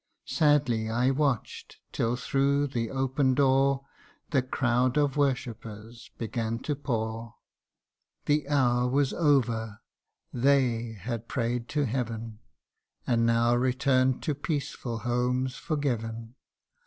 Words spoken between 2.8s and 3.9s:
open door